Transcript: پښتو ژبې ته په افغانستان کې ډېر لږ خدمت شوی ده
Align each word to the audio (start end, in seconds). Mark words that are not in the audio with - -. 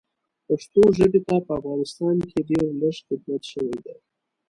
پښتو 0.47 0.81
ژبې 0.97 1.19
ته 1.27 1.35
په 1.45 1.51
افغانستان 1.59 2.15
کې 2.29 2.39
ډېر 2.49 2.67
لږ 2.81 2.95
خدمت 3.07 3.41
شوی 3.51 3.77
ده 3.85 3.95